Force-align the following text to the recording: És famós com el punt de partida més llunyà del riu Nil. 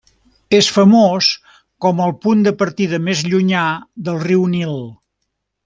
És 0.59 0.69
famós 0.77 1.27
com 1.85 2.01
el 2.07 2.15
punt 2.23 2.41
de 2.47 2.55
partida 2.63 3.01
més 3.11 3.21
llunyà 3.29 3.67
del 4.09 4.19
riu 4.25 4.51
Nil. 4.57 4.75